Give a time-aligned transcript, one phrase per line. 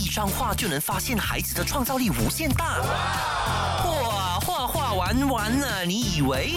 [0.00, 2.78] 一张画就能发现孩子的创造力无限大。
[2.80, 6.56] 哇，画画玩完了，你以为？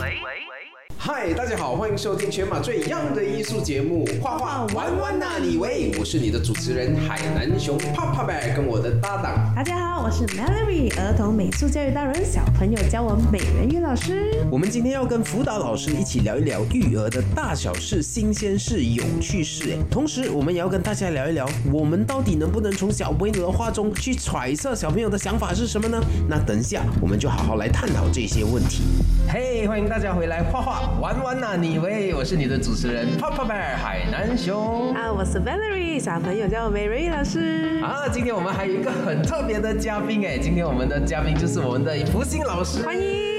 [1.05, 9.51] 嗨，大家好，欢迎收听全马最 young 的艺术节目《画画玩玩那里喂》，我是你的主持人海南熊 Papa Bear，跟我的搭档。
[9.53, 14.45] 大家好，我是 Melody，儿童美术教育达人，小朋友教我美人鱼老师。
[14.49, 19.73] 我们今天要跟辅导老师一起聊一聊育儿的大小事、新鲜事、有趣事。
[19.73, 26.01] 哎，同时我们也要跟大家聊一聊，我们到底能不能从小朋友的话中去揣测小朋友的想法是什么呢？
[26.29, 28.83] 那等一下我们就好好来探讨这些问题。
[29.31, 31.55] 嘿，欢迎大家回来画画玩玩呐！
[31.57, 34.93] 你喂，我是你的主持人 Papa Bear 海南熊。
[34.93, 37.81] 啊，我是 Valerie，小朋友叫我美人鱼老师。
[37.81, 42.83] 啊，今天我们还有一个很特别的嘉宾哎，今天我们的嘉宾就是我们的福星老师。
[42.83, 43.32] 欢迎。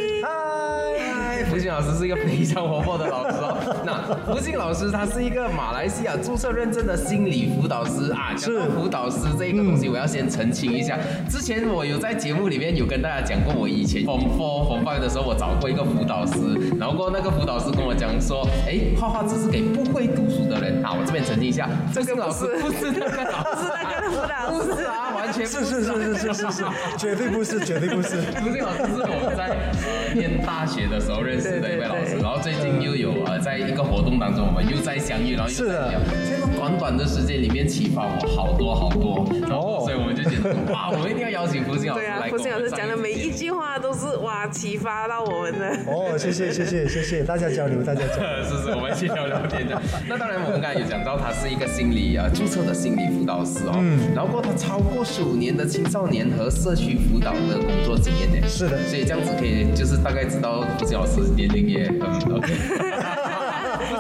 [1.55, 3.57] 福星老师是一个非常活泼的老师哦。
[3.87, 8.35] 那福星老师他是一个马来西亚注册认证的心理辅导师啊。
[8.37, 10.99] 是辅导师这一个东西，我要先澄清一下。
[11.31, 16.35] 之前我有在节目里面有跟大家讲过，我以前 Form Four、Form Five 的时候，我找过一个辅导师，
[16.77, 20.83] 然后过那个辅导师跟我讲说，哎，画画只是给不会读书的人。
[20.83, 26.65] 好，我这边澄清一下，这个老师不是那个老师，那个辅导师啊，完全是是是是是是是，
[26.99, 28.21] 绝对不是，绝对不是。
[28.43, 31.41] 福星老师是我们在呃念大学的时候认。
[31.45, 36.01] 识的一位老师，然后最近又有呃，在一个活动当中，我们又再相遇，然后又在聊。
[36.25, 42.17] 这个短短的时间里面启发我好多好多，然后所以我们就觉得哇，我们一定要邀请福星老师来。
[42.17, 45.69] 对啊，福星老师讲的每一句话都是哇，启发到我们的。
[45.87, 48.25] 哦，谢谢谢谢谢谢，大家交流，大家交流。
[48.49, 49.77] 是是，我们一起聊聊天的。
[50.09, 53.77] 那当然，我们刚才也讲到，他是一个心理啊注册的心理辅导师哦。
[53.77, 54.15] 嗯。
[54.15, 58.49] 然后他超过十五年的青少年和社区辅导的工作经验呢。
[58.49, 58.85] 是的。
[58.89, 61.21] 所以这样子可以就是大概知道福星老师。
[61.37, 62.01] 年龄也很
[62.35, 62.53] OK，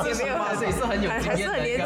[0.06, 1.84] 也没有所以是很有经验的一个，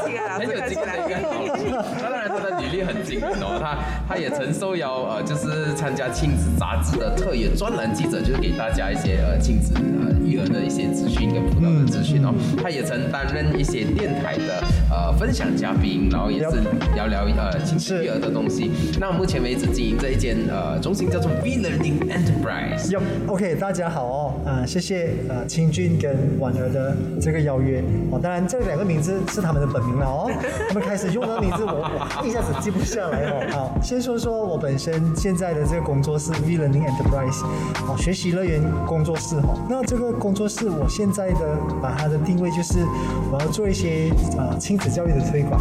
[3.21, 12.33] 的履历很惊人哦，他他也曾受邀呃，就是参加亲子杂志的特约专栏记者，就是给大家一些呃亲子呃育儿的一些资讯跟辅导的资讯哦。
[12.63, 16.61] 他也曾担任一些电台的呃分享嘉宾，然后也是
[16.95, 18.71] 聊聊呃亲子育儿的东西。
[19.01, 22.91] 那目前为止经营这一间呃中心叫做 V Learning Enterprise。
[22.91, 28.19] 哟，OK，大家好哦，啊谢谢呃清俊跟婉儿的这个邀约哦。
[28.23, 30.31] 当然这两个名字是他们的本名了哦。
[30.69, 33.08] 他们开始用的名字我我一下子记不下
[33.51, 37.43] 好，先说说我本身现在的这个工作室 V Learning Enterprise，
[37.87, 39.59] 哦学习乐园工作室哦。
[39.69, 42.85] 那这个工作室我现在的把它的定位就是
[43.33, 45.61] 我要做一些呃亲子教育的推广，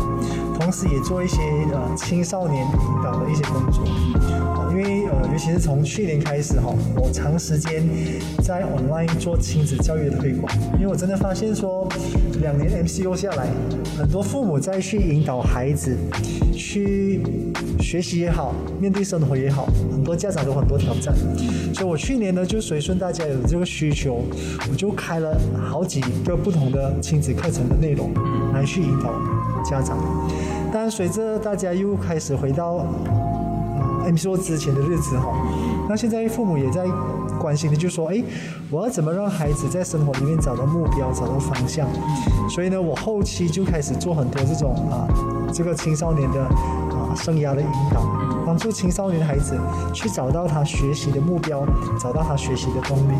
[0.59, 1.41] 同时也做一些
[1.73, 3.83] 呃青少年引导的一些工作。
[4.77, 7.83] 因为呃尤其是从去年开始哈，我长时间
[8.43, 11.89] 在 online 做亲子教育的推广，因为我真的发现说
[12.41, 13.47] 两年 MCO 下来，
[13.97, 15.97] 很多父母在去引导孩子
[16.55, 17.23] 去
[17.79, 21.11] 学习也好，面对生活也好，很多家长都很多挑战。
[21.73, 24.21] 所以我去年呢就随顺大家有这个需求，
[24.69, 28.13] 我就开了好几个不同的亲子课程的内容
[28.53, 29.11] 来去引导
[29.67, 29.97] 家长。
[30.71, 32.85] 但随着大家又开始回到
[34.07, 35.33] MCO 之前的日子哈，
[35.89, 36.85] 那现在父母也在
[37.37, 38.23] 关心的就说，哎，
[38.71, 41.87] 我要怎么让孩子在生活里面找到目标，找到方向？
[42.49, 45.07] 所以呢，我后期就开始做很多这种啊，
[45.53, 48.01] 这个青少年的啊生涯的引导，
[48.45, 49.59] 帮助青少年的孩子
[49.93, 51.65] 去找到他学习的目标，
[51.99, 53.13] 找到他学习的动力。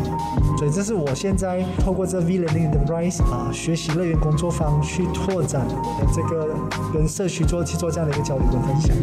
[0.56, 6.48] 所以这是我现在透过这 V Learning 的 Rise 啊学习乐园工作坊去拓展我的这个
[6.92, 8.96] 跟社区做去做这样的一个交流跟分享。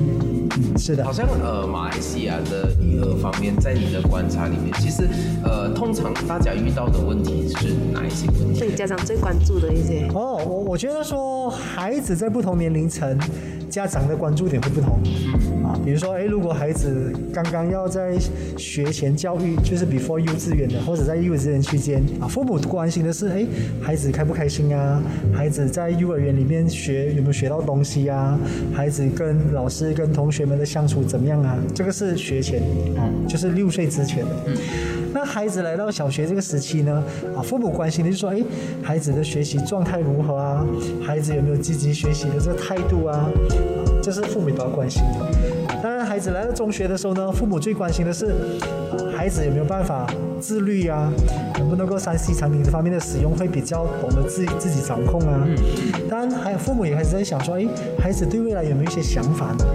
[0.58, 1.04] 嗯，是的。
[1.04, 5.08] 好像呃马来西亚的育儿方面，在你的观察里面，其实
[5.44, 8.60] 呃通常大家遇到的问题是哪一些问题？
[8.60, 10.08] 对家长最关注的一些。
[10.14, 13.18] 哦，我我觉得说孩子在不同年龄层。
[13.76, 14.94] 家长的关注点会不同，
[15.66, 18.18] 啊，比如说，哎，如果孩子刚刚要在
[18.58, 23.46] 学前教育，就是 before 幼稚园的，或者在幼稚园期间，啊，父母关心的是，哎，
[23.82, 25.04] 孩子开不开心啊？
[25.34, 28.40] 孩子在幼儿园里面学有没有学到东西啊？
[28.74, 31.58] 孩子跟老师、跟同学们的相处怎么样啊？
[31.74, 32.62] 这个是学前，
[32.96, 34.32] 啊，就是六岁之前的。
[35.14, 37.04] 那孩子来到小学这个时期呢，
[37.36, 38.42] 啊，父母关心的就说，哎，
[38.82, 40.66] 孩子的学习状态如何啊？
[41.02, 43.30] 孩子有没有积极学习的这个态度啊？
[44.02, 45.26] 这是父母比较关心的。
[45.82, 48.34] 当然，孩子来到中学的时候呢，父母最关心的是，
[49.16, 50.08] 孩子有没有办法
[50.40, 51.12] 自律啊？
[51.58, 55.48] 能不能够三 C 产品这方面的使用会比较懂得自自己掌控啊？
[56.10, 57.66] 当然，还有父母也开始在想说，哎，
[58.00, 59.66] 孩子对未来有没有一些想法呢？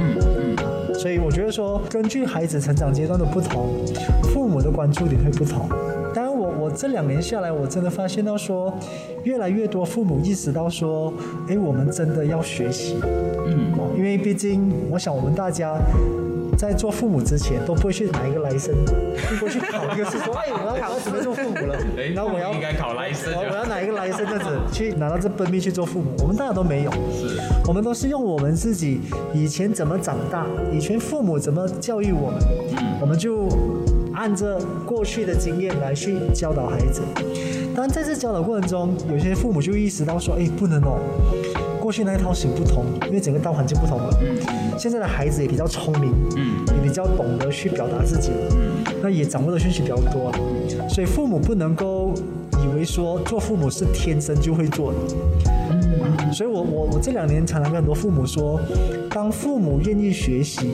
[0.94, 3.68] 所以我觉得说，根据孩子成长阶段的不同，
[4.32, 5.68] 父母的关注点会不同。
[6.80, 8.72] 这两年下来，我真的发现到说，
[9.24, 11.12] 越来越多父母意识到说，
[11.46, 12.96] 哎，我们真的要学习，
[13.46, 15.78] 嗯，因为毕竟我想我们大家。
[16.58, 21.74] 在做父母之前，都不会去拿一个来生，不会去考一个试，说哎，我要我要准备做父母了，
[22.14, 26.10] 然后我要应该考来生，我要拿一个来生这样子去拿到这本命去做父母。
[26.20, 29.00] 我们大家都没有，是，我们都是用我们自己
[29.32, 32.38] 以前怎么长大，以前父母怎么教育我们，
[33.00, 33.48] 我们就
[34.20, 37.00] 按着过去的经验来去教导孩子。
[37.74, 40.98] 当在这教导过程中，有些父母就意识到说，哎，不能哦。
[41.80, 44.10] 过去那一套行不通，因为整个大环境不同了。
[44.78, 50.30] 现在的孩子也比较聪明，嗯，也比较懂得去表达自己，嗯，那也掌握的讯息比较多，
[50.86, 52.12] 所以父母不能够
[52.62, 54.98] 以为说做父母是天生就会做的。
[56.30, 58.60] 所以我我我这两年常常跟很多父母说，
[59.08, 60.72] 当父母愿意学习。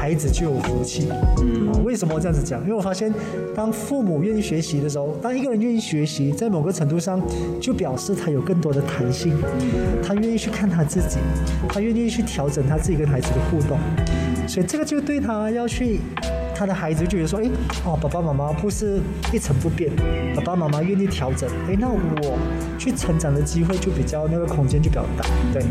[0.00, 1.08] 孩子就有福气。
[1.42, 2.58] 嗯，为什么这样子讲？
[2.62, 3.12] 因为我发现，
[3.54, 7.20] 当父母愿意学习的时候，当一个人愿意学习，在某个程度上，
[7.60, 9.36] 就表示他有更多的弹性。
[10.02, 11.18] 他愿意去看他自己，
[11.68, 13.78] 他愿意去调整他自己跟孩子的互动。
[14.48, 16.00] 所以这个就对他要去。
[16.60, 17.48] 他的孩子就觉得说，哎，
[17.86, 19.00] 哦，爸爸妈妈不是
[19.32, 19.90] 一成不变，
[20.36, 22.38] 爸爸妈妈愿意调整，哎，那我
[22.78, 25.24] 去成长的机会就比较那个空间就比较大，
[25.54, 25.62] 对。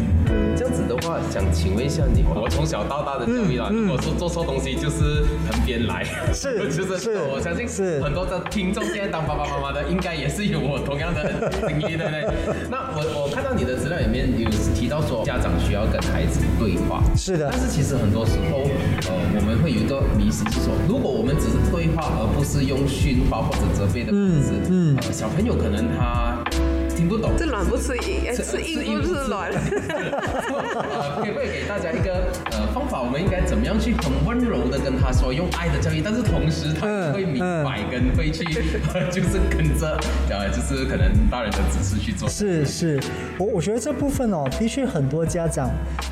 [0.58, 6.04] 这样子的话，想请问一下你，我从小到大的教育啊，如果说做错东西就是横边来，
[6.34, 12.26] 是， 就是是，我相信是很多的听众现在当爸爸妈妈的，应该也是有我同样的经历对不对？
[12.72, 18.66] 那我我看到你的资料里面有提到说，家长需要跟孩子对话，是的，但是其实很多时候，
[19.06, 20.74] 呃，我们会有一个迷失，是说。
[20.88, 26.44] 如果我们只是对话，而不是用训话或者责备的方式，嗯，呃，小朋友可能他
[26.96, 27.31] 听不懂。
[27.38, 29.52] 这软不吃硬，吃硬不吃软。
[31.22, 33.02] 可以不可以给大家一个呃方法？
[33.02, 38.44] 我们应该怎么样去很温柔的跟他说，用爱的教育，但是同时他会明白跟会去，
[39.12, 39.98] 就是跟着
[40.30, 42.28] 呃，就是可能大人的指示去做。
[42.28, 43.00] 是是，
[43.38, 45.70] 我我觉得这部分哦，的确很多家长，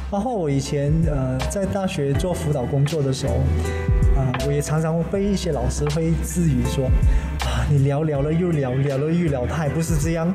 [0.09, 3.41] 包括我以前呃在大学做辅导工作的时候。
[4.17, 6.85] 啊，我也常常被一些老师会质疑说，
[7.45, 10.27] 啊，你聊聊了又聊，聊了又聊，他还不是这样，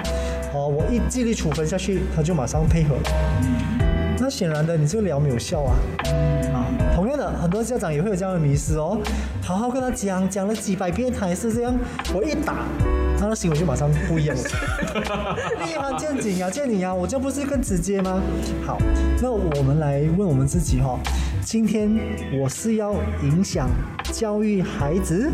[0.55, 2.95] 哦，我一纪律处分下去，他就马上配合。
[4.21, 5.75] 那显然的，你这个聊没有效啊。
[6.55, 6.65] 啊，
[6.95, 9.01] 同样的，很多家长也会有这样的迷失哦，
[9.43, 11.75] 好好跟他讲，讲了几百遍，他还是这样，
[12.15, 12.59] 我一打，
[13.19, 14.43] 他的行为就马上不一样了。
[15.67, 18.23] 厉害见景啊，见你啊，我这不是更直接吗？
[18.65, 18.79] 好，
[19.21, 20.97] 那我们来问我们自己哈。
[21.45, 21.91] 今天
[22.41, 23.69] 我是要影响
[24.13, 25.31] 教育孩子，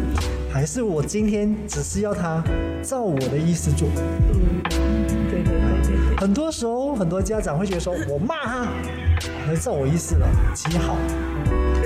[0.51, 2.43] 还是我今天只是要他
[2.83, 3.89] 照我的意思做？
[4.33, 4.63] 嗯，
[5.31, 6.17] 对对对对。
[6.17, 8.69] 很多时候，很多家长会觉得说，我骂他，
[9.47, 10.95] 他照我意思了，极好。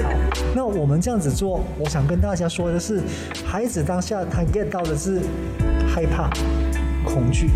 [0.03, 0.13] 好，
[0.55, 3.01] 那我们这样子做，我想跟大家说的是，
[3.45, 5.21] 孩子当下他 get 到的是
[5.89, 6.31] 害怕、
[7.05, 7.51] 恐惧，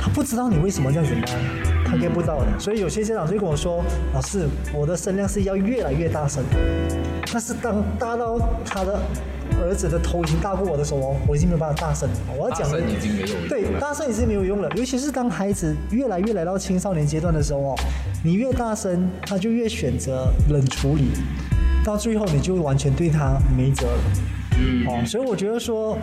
[0.00, 1.73] 他不知道你为什么这样子骂。
[1.94, 3.82] 他 get 不到的，所以有些家长就跟我说
[4.12, 6.42] ：“老师，我的声量是要越来越大声。”
[7.32, 9.00] 但是当大到他的
[9.60, 12.08] 儿子的头已经大过我的时候，我已经没有办法大声。
[12.36, 14.68] 我要讲声已经没有用了对，大声已经没有用了。
[14.76, 17.74] 尤其是当孩子越来越来到青少年阶段的时候哦，
[18.24, 21.10] 你越大声，他就越选择冷处理，
[21.84, 24.02] 到最后你就完全对他没辙了。
[24.58, 25.96] 嗯，哦，所以我觉得说。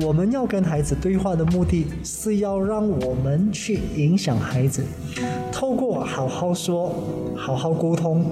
[0.00, 4.84] 我们要跟孩子对话的目的是要让我们去影响孩子，
[5.50, 6.94] 透过好好说、
[7.36, 8.24] 好好沟通，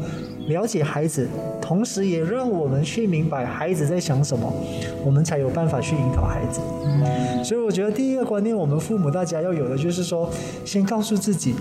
[0.47, 1.29] 了解孩子，
[1.61, 4.53] 同时也让我们去明白孩子在想什么，
[5.05, 6.61] 我们才有办法去引导孩子。
[7.43, 10.31] 所以我觉得第一个观念，我们父母大家要有的就是说，
[10.65, 11.55] 先告诉自己，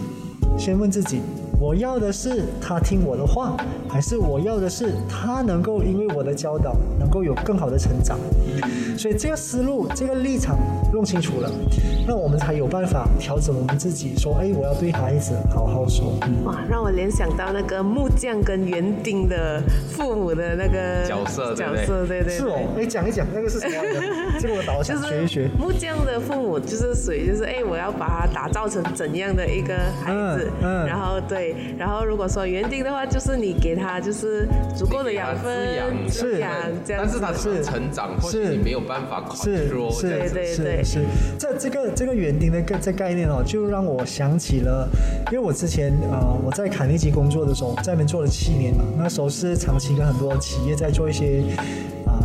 [0.56, 1.20] 先问自己。
[1.60, 3.56] 我要的是他听我的话，
[3.90, 8.20] 还是我要的是他能够因为我的教导能够有更好的成长？
[8.98, 10.58] 所以这个思路、这个立场
[10.94, 11.50] 弄清楚了，
[12.08, 14.16] 那我们才有办法调整我们自己。
[14.18, 16.14] 说，哎，我要对孩子好好说。
[16.44, 22.34] 哇，让我联想到那个木匠跟园丁的父母的那个角色，角色，对对。
[22.34, 23.76] 是哦，哎，讲一讲那个是什么？
[24.40, 25.50] 这个我倒想学一学。
[25.58, 30.50] 木匠的父母就是属于就是哎，我要把他打造成怎样的一个孩子？
[30.62, 31.45] 嗯，然后对。
[31.78, 36.52] 然后如果说园丁的话，就是你给他就是足够的养分，是养
[36.86, 41.04] 这样，但是他是成长，是你没有办法是是对对对是。
[41.38, 44.88] 这这个这个园丁的概这概念哦，就让我想起了，
[45.32, 51.44] 因为我之前呃我在卡内基工作的时候，在那边做了七年嘛，那时候是长期跟很多企业在做一些。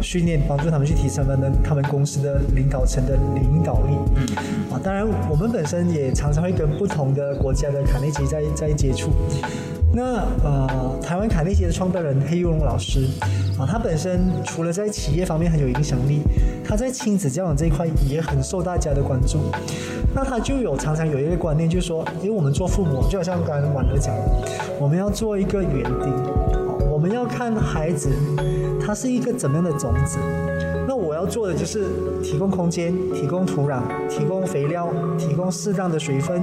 [0.02, 3.94] 训练帮助他们去提升他们他们公司的领导层的领导力。
[4.72, 9.10] 啊，当然我们本身也常常会跟不同的国家的卡内基在在接触。
[9.92, 13.08] 那呃，台湾卡内基的创办人黑玉龙老师
[13.58, 16.20] 啊，他本身除了在企业方面很有影响力，
[16.64, 19.38] 他在亲子教养这一块也很受大家的关注。
[20.14, 24.22] 那他就有常常有一个观念，就是说，因为我们做父母，就好像刚刚婉儿讲的，
[24.78, 26.12] 我们要做一个园丁，
[26.88, 28.10] 我们要看孩子
[28.80, 30.18] 他是一个怎么样的种子。
[30.88, 31.84] 那我要做的就是
[32.22, 36.42] 提供空间，提供土壤，提供肥料，提供适当的水分，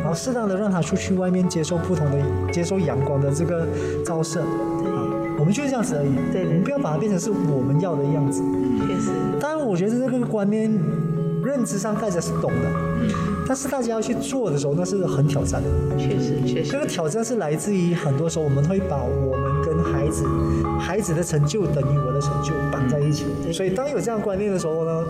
[0.00, 2.18] 然后适当的让它出去外面接受不同的、
[2.52, 3.66] 接受阳光的这个
[4.04, 4.42] 照射。
[5.38, 6.14] 我们就是这样子而已。
[6.32, 8.42] 对对我们不要把它变成是我们要的样子。
[8.86, 10.70] 确实，当然，我觉得这个观念
[11.42, 12.70] 认知上大家是懂的，
[13.46, 15.68] 但是大家要去做的时候，那是很挑战的。
[15.96, 16.86] 确实，确实这个。
[16.96, 20.24] 挑战是来自于很多时候我们会把我们跟孩子、
[20.80, 23.26] 孩子的成就等于我的成就绑在一起。
[23.52, 25.04] 所以当有这样观念的时候呢，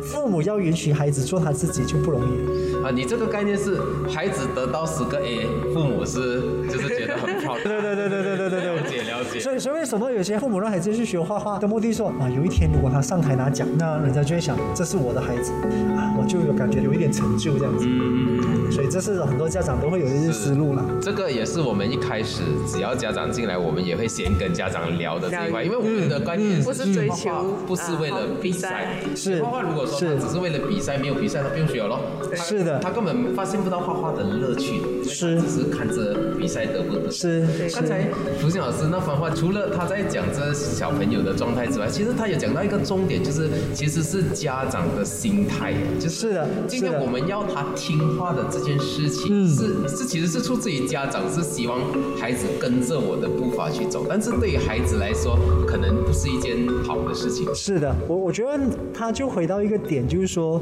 [0.00, 2.84] 父母要允许孩子做他自己就不容易。
[2.84, 7.62] 啊，你这个概念是孩子得到十个 A，父母是就是觉得很 proud。
[7.62, 8.72] 对对对对对对对对。
[8.72, 9.40] 了解了解。
[9.40, 15.52] 所以，所以为什么有些父母让孩子去学画画的目的说啊，有一天如果他上台拿奖，那人家就会想这是我的孩子
[15.96, 17.86] 啊，我就有感觉有一点成就这样子。
[17.86, 20.82] 嗯嗯所以这是很多家长都会有一些思路了。
[20.98, 28.96] 这个也是我们一开始只要家长进来，我们也会先跟家长聊的这一块，因为我们的观念不是追求画画不是为了比赛。
[29.14, 32.00] 是画画如果说是他只是为了比赛，没有比赛他不用学咯。
[32.34, 37.01] 他是的他根本发现不到画画的乐趣，是只是看着比赛得不得。
[37.10, 38.08] 是刚才，
[38.40, 51.80] 福星老师那番话，除了他在讲这小朋友的状态之外，其实他也讲到一个重点，就是其实是家长的心态，就是今天我们要他听话的这件事情，嗯是是其实是出自于家长是希望
[52.18, 57.46] 孩子跟着我的步伐去走，但是对于孩子来说，可能不是一件好的事情。
[57.54, 58.58] 是的，我我觉得
[58.92, 60.60] 他就回到一个点，就是说，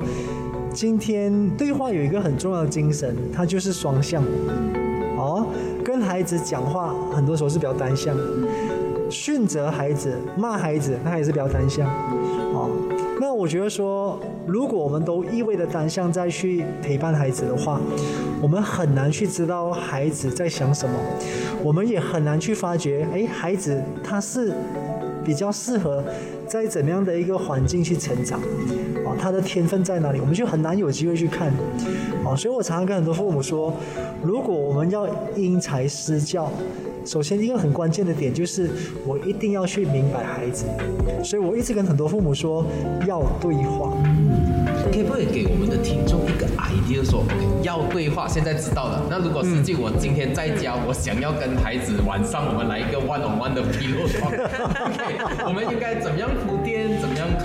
[0.73, 4.23] 今天对话有一个很重要的精神，它就是双向。
[5.21, 5.47] 哦，
[5.85, 8.17] 跟孩子讲话很多时候是比较单向，
[9.11, 11.87] 训责孩子、骂孩子，那也是比较单向。
[12.53, 12.71] 哦，
[13.21, 17.79] 那我觉得说，如果我们都一味的单向再去陪伴孩子的话，
[18.41, 20.95] 我们很难去知道孩子在想什么，
[21.63, 24.55] 我们也很难去发觉，哎，孩子他是
[25.23, 26.03] 比较适合
[26.51, 28.41] 在怎么样的一个环境去成长，
[29.07, 31.47] 啊，他的天分在哪里，我们就很难有机会去看，
[32.25, 33.73] 啊，所以我常常跟很多父母说，
[34.21, 36.51] 如果我们要因材施教。
[37.03, 38.69] 首先，一个很关键的点就是，
[39.07, 40.67] 我一定要去明白孩子，
[41.25, 42.67] 所以我一直跟很多父母说
[43.07, 43.97] 要对话。
[45.01, 49.03] 会不可以给我们的听众一个 idea 说，OK，要对话，现在知道了。
[49.09, 55.17] 那如果实际我今天在家，我想要跟孩子晚上我们来一个 one on one 的 pillow talk，OK，
[55.47, 56.29] 我们应该怎么样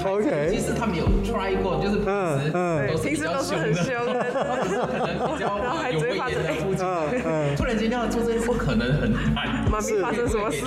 [0.05, 2.87] OK 其实他们有 try 过，就是平时嗯嗯。
[2.87, 4.25] 都是比较凶的，平时都是很凶的。
[4.85, 5.45] 可能比较
[5.91, 9.65] 有威严的父亲嗯嗯，突然间要做这件事，可能很难。
[9.69, 10.65] 妈咪发生什么事？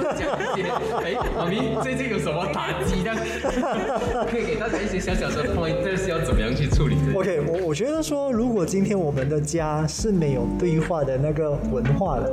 [1.04, 3.02] 哎，妈咪最近有什么打击？
[3.02, 3.16] 这样。
[4.30, 12.30] 可以给大家一些小小的 pointers，要怎么样去处理这个 OK，我我觉得说，如果今天我们的家是没有对话的那个文化的，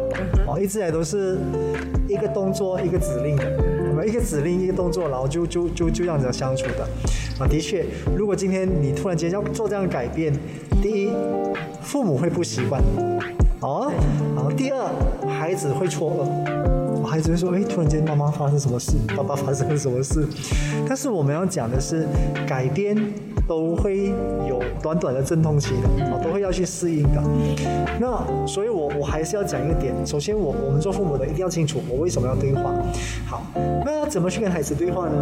[0.48, 1.38] 哦，一直以来都是
[2.08, 3.36] 一个动作一个指令
[4.04, 6.88] 一个指令一个动作，然后就就就就这样子相处的，
[7.40, 7.86] 啊，的确，
[8.18, 10.34] 如果今天你突然间要做这样改变，
[10.82, 11.12] 第一，
[11.82, 12.82] 父母会不习惯，
[13.62, 13.92] 哦，
[14.36, 14.90] 然后第二，
[15.30, 16.66] 孩子会错愕。
[17.06, 18.94] 孩子会说：“哎，突然间妈妈发生什么事？
[19.16, 20.28] 爸爸发生了什么事？”
[20.90, 22.08] 但是我们要讲的是，
[22.48, 22.98] 改变
[23.48, 24.08] 都会
[24.48, 27.22] 有短短的阵痛期的，啊，都会要去适应的。
[28.00, 29.94] 那所以我，我还是要讲一个点。
[30.06, 32.74] 首先我，我们做父母的一定要清楚，我为什么要对话。
[33.28, 33.44] 好，
[33.86, 35.16] 那要怎么去跟孩子对话呢？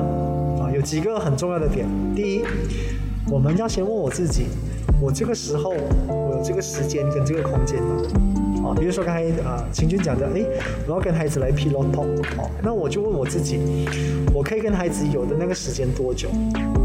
[0.62, 1.86] 啊，有几个很重要的点。
[2.16, 2.44] 第一，
[3.30, 4.46] 我们要先问我自己：
[5.02, 5.72] 我这个时候，
[6.08, 8.43] 我有这个时间跟这个空间吗？
[8.64, 10.44] 啊，比如说刚才啊，秦军讲的，哎，
[10.88, 13.60] 我要跟孩子来 p i l o talk，哦，那我就问我自己，
[14.34, 16.30] 我可以跟孩子有的那个时间多久？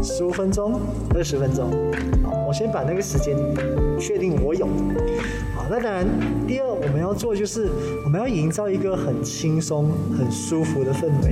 [0.03, 0.79] 十五分钟、
[1.15, 1.69] 二十分钟？
[2.23, 3.35] 啊，我先把那个时间
[3.99, 4.65] 确定我有。
[5.55, 6.05] 好，那当然，
[6.47, 7.69] 第二我们要做就是
[8.03, 11.31] 我们要营造一个很轻松、很舒服的氛围。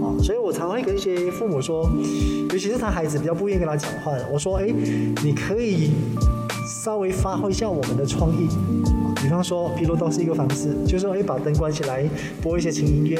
[0.00, 1.90] 啊，所以我常会跟一些父母说，
[2.50, 4.66] 尤其是他孩子比较不愿意跟他讲话的，我说，哎，
[5.22, 5.90] 你可以
[6.84, 8.48] 稍微发挥一下我们的创意。
[9.24, 12.04] 比方说，披露都是一个方式，就是说，哎，把灯关起来，
[12.42, 13.18] 播一些轻音乐，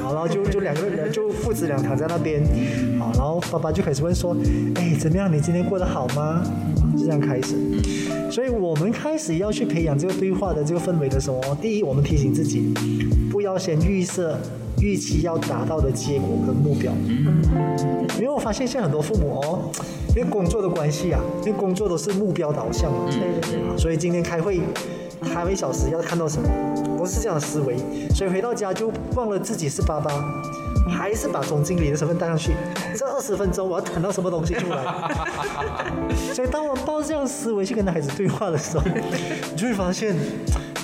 [0.00, 2.40] 好，然后就就两个人就父子俩躺在那边，
[3.00, 4.36] 好，然后爸爸就开始问说，
[4.76, 5.30] 哎，怎么样？
[5.30, 6.40] 你今天过得好吗？
[6.96, 7.56] 就这样开始。
[8.30, 12.72] 所以我们开始要去培养这个对话的这个氛围的时候，第一，我们提醒自己，
[13.28, 14.38] 不要先预设
[14.80, 16.92] 预期要达到的结果跟目标。
[18.16, 19.70] 因为我发现现在很多父母哦，
[20.10, 24.60] 因为工作的关系啊，因为工作都是目标导向嘛，对对对，所以今天开会，
[25.20, 26.48] 开一小时要看到什么？
[26.96, 27.76] 不是这样的思维，
[28.14, 30.10] 所以回到家就忘了自己是爸爸，
[30.86, 32.52] 还是把总经理的身份带上去。
[32.94, 34.84] 这二十分钟我要谈到什么东西出来？
[36.34, 40.14] 所以当我抱这样思维去跟孩子对话的时候，你就会发现，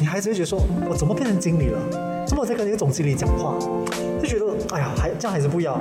[0.00, 1.78] 你孩子会觉得说，我怎么变成经理了？
[2.26, 3.54] 怎么我在跟一个总经理讲话？
[4.22, 5.78] 就觉得，哎呀，还这样还是不要。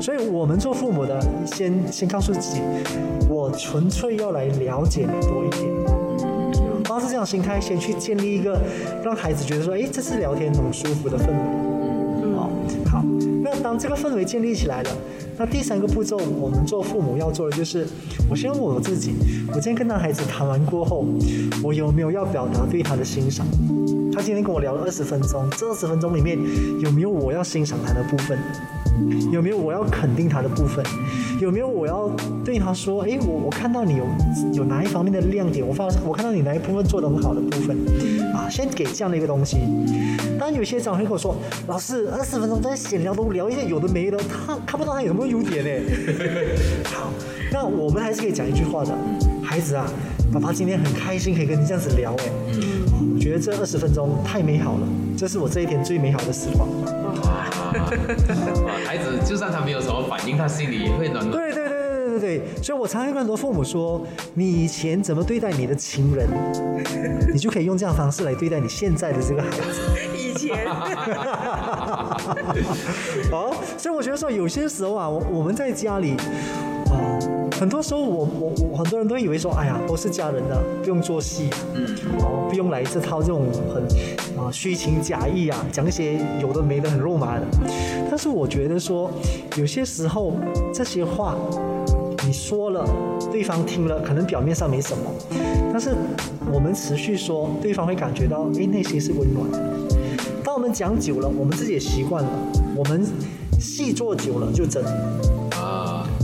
[0.00, 2.62] 所以我们做父母的，先先告诉自己，
[3.28, 6.05] 我纯粹要来了解你多一点。
[6.96, 8.58] 抱着这样心态，先去建立一个
[9.04, 12.34] 让孩子觉得说，哎，这次聊天很舒服的氛围。
[12.34, 12.50] 好，
[12.90, 13.04] 好。
[13.42, 14.90] 那当这个氛围建立起来了，
[15.36, 17.86] 那第三个步骤，我们做父母要做的就是，
[18.30, 19.12] 我先问我自己，
[19.48, 21.04] 我今天跟他孩子谈完过后，
[21.62, 23.46] 我有没有要表达对他的欣赏？
[24.10, 26.38] 他今天跟我聊了二十分钟，这二十分钟里面
[26.80, 28.38] 有没有我要欣赏他的部分？
[29.32, 30.84] 有没有我要肯定他的部分？
[31.40, 32.10] 有没有我要
[32.42, 34.04] 对他说，哎，我我看到你有
[34.54, 35.66] 有哪一方面的亮点？
[35.66, 37.76] 我发我看到你哪一部分做得很好的部分，
[38.34, 39.58] 啊，先给这样的一个东西。
[40.38, 41.36] 当然有些长辈跟我说，
[41.66, 45.70] 老师二十分钟在闲聊都聊一些有的没的，他看不到他有什么优点呢？
[46.84, 47.10] 好，
[47.52, 48.96] 那我们还是可以讲一句话的，
[49.42, 49.86] 孩子啊，
[50.32, 52.24] 爸爸今天很开心可以跟你这样子聊，哎，
[53.14, 54.88] 我觉得这二十分钟太美好了，
[55.18, 56.66] 这是我这一天最美好的时光。
[58.84, 61.30] 孩子就算他没有什么反应，他心里也会暖暖。
[61.30, 64.02] 对对对对对对所以我常常跟很多父母说，
[64.34, 66.28] 你以前怎么对待你的情人，
[67.32, 69.58] 你就可以用这样方式来对待你现在的这个孩子。
[70.16, 70.66] 以前。
[73.32, 76.14] 哦，所以我觉得说有些时候啊，我我们在家里。
[77.58, 81.86] 很多时候，我我我很多人都以为说，哎呀，都是家人的，不用做戏，嗯，
[82.20, 83.82] 哦，不用来这套这种很
[84.38, 87.46] 啊虚情假意啊，讲一些有的没的很肉麻的。
[88.10, 89.10] 但是我觉得说，
[89.56, 90.34] 有些时候
[90.72, 91.34] 这些话
[92.26, 92.84] 你说了，
[93.32, 95.10] 对方听了，可能表面上没什么，
[95.72, 95.94] 但是
[96.52, 99.58] 我们持续说，对方会感觉到，哎，内心是温暖的。
[100.44, 102.30] 当我们讲久了，我们自己也习惯了，
[102.76, 103.02] 我们
[103.58, 104.84] 戏做久了就真。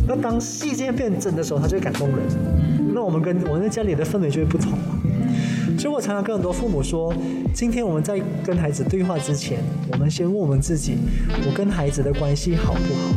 [0.07, 2.19] 那当细节变真的时候，他就会感动人。
[2.95, 4.73] 那我们跟我们在家里的氛围就会不同。
[5.79, 7.13] 所以我常常跟很多父母说，
[7.55, 9.59] 今天我们在跟孩子对话之前，
[9.91, 10.99] 我们先问我们自己：
[11.47, 13.11] 我跟孩子的关系好不好？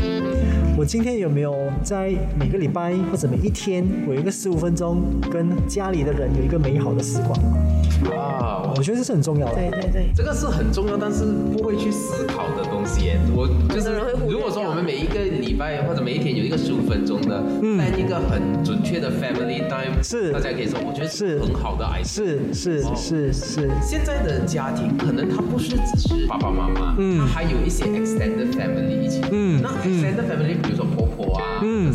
[0.77, 7.37] 我今天有没有在每个礼拜或者每一天，我有一个十五分钟跟家里的人有一个美好的时光？
[8.17, 9.55] 啊，我觉得这是很重要的。
[9.55, 13.11] 对对对，这个是很重要，但是不会去思考的东西。
[13.35, 13.89] 我就是，
[14.29, 17.43] 如果说我们每一个礼拜或者每一天有一个十五分钟的，
[17.77, 20.31] 在一个很准确的 family time，是。
[20.31, 21.39] 大家可以说，我觉得是。
[21.39, 23.69] 很好的 idea，是是是是。
[23.81, 31.93] 现在的家庭可能他不是只是爸爸妈妈，嗯，他还有一些 extended family 一起，嗯，那 extended family 比如说婆婆啊，嗯，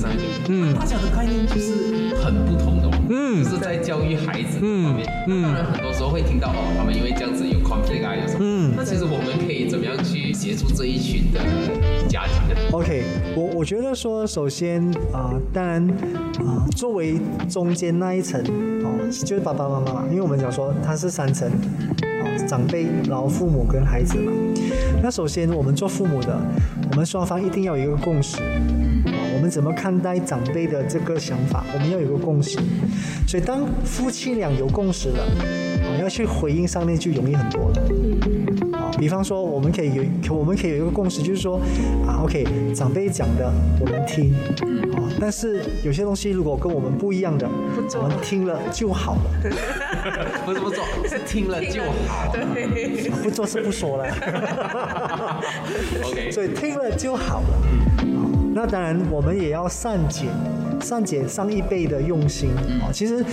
[0.49, 2.91] 嗯，大家的概念就是很不同的。
[3.13, 8.39] 嗯，就是在教育孩子方面，嗯，当然很多时候会听到哦，他们因为这样子有 conflict 啊，有什么？
[8.41, 11.41] 嗯，那其实我们可以怎么样去协助这一群的
[12.73, 13.05] ？OK，
[13.37, 15.87] 我我觉得说，首先啊，当然
[16.39, 18.41] 啊，作为中间那一层
[18.85, 24.33] 哦，就是爸爸妈妈，因为我们讲说他是三层，啊，长辈、然后父母跟孩子嘛。
[25.03, 26.39] 那首先我们做父母的，
[26.91, 28.37] 我们双方一定要有一个共识。
[29.35, 31.65] 我们怎么看待长辈的这个想法？
[31.73, 32.59] 我们要有个共识。
[33.27, 37.83] 所以当夫妻俩有共识了，啊，要去回应上面就容易很多了。
[39.01, 41.59] 啊，比方说我们可以有，我们可以有一个共识，就是说，
[42.07, 44.35] 啊，OK，长辈讲的我们听，
[44.95, 47.49] 啊，但是有些东西如果跟我们不一样的，
[47.97, 49.23] 我们听了就好了。
[50.45, 52.31] 不是不做，是听了就好。
[52.33, 54.05] 对，不做是不说了。
[56.05, 57.49] OK，所以听了就好了。
[58.53, 60.27] 那当然，我们也要善解，
[60.81, 62.51] 善解上一辈的用心
[62.83, 62.91] 啊。
[62.93, 63.25] 其实，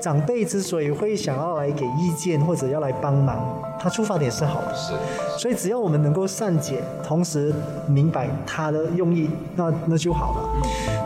[0.00, 3.38] 长辈之所以会想要来给意见或者要来帮忙，
[3.78, 4.74] 他出发点是好的。
[4.74, 4.92] 是。
[5.38, 7.52] 所以只要我们能够善解，同时
[7.88, 10.48] 明白他的用意，那那就好了。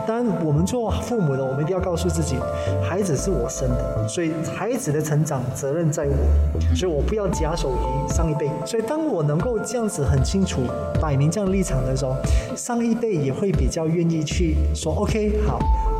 [0.07, 2.35] 当然，我们做父母的，我们一定要告诉自己，
[2.81, 8.49] 孩子是我生的，所以孩子的成长责任在我，所以我不要假手于上一辈。
[8.65, 10.61] 所以当我能够这样子很清楚
[10.99, 12.15] 摆明这样立场的时候，
[12.55, 15.90] 上一辈也会比较愿意去说 OK，好，啊，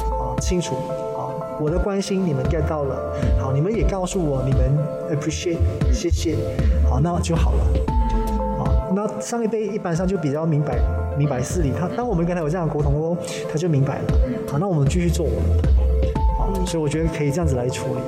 [0.41, 0.75] 清楚，
[1.15, 4.77] 啊，我的关心你们 get 到了，好，你们也告诉我你们
[5.09, 5.59] appreciate，
[5.93, 6.35] 谢谢，
[6.89, 7.63] 好，那就好了，
[8.57, 10.79] 好，那上一辈一般上就比较明白。
[11.17, 13.17] 明白事理，他当我们跟他有这样的沟通哦，
[13.51, 14.03] 他就明白了。
[14.49, 15.69] 好，那我们继续做我们的。
[16.37, 18.01] 好，所以我觉得可以这样子来处理。